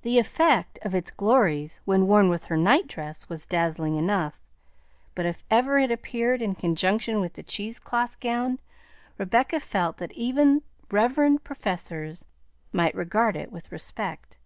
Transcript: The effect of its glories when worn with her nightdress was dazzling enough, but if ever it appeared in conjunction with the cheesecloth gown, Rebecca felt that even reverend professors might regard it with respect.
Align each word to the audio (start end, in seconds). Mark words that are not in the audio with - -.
The 0.00 0.18
effect 0.18 0.78
of 0.80 0.94
its 0.94 1.10
glories 1.10 1.80
when 1.84 2.06
worn 2.06 2.30
with 2.30 2.46
her 2.46 2.56
nightdress 2.56 3.28
was 3.28 3.44
dazzling 3.44 3.96
enough, 3.96 4.40
but 5.14 5.26
if 5.26 5.44
ever 5.50 5.76
it 5.78 5.90
appeared 5.90 6.40
in 6.40 6.54
conjunction 6.54 7.20
with 7.20 7.34
the 7.34 7.42
cheesecloth 7.42 8.18
gown, 8.18 8.60
Rebecca 9.18 9.60
felt 9.60 9.98
that 9.98 10.12
even 10.12 10.62
reverend 10.90 11.44
professors 11.44 12.24
might 12.72 12.94
regard 12.94 13.36
it 13.36 13.52
with 13.52 13.70
respect. 13.70 14.38